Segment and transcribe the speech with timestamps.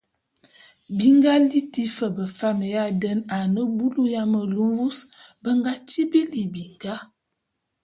[0.97, 4.97] Bi nga liti fe befam ya den a ne bulu ya melu mvus
[5.41, 6.95] be nga tibili binga.